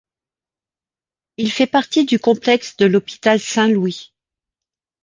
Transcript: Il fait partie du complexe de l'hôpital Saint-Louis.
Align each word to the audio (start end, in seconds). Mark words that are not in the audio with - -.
Il 1.37 1.51
fait 1.51 1.67
partie 1.67 2.05
du 2.07 2.17
complexe 2.17 2.75
de 2.75 2.87
l'hôpital 2.87 3.39
Saint-Louis. 3.39 4.15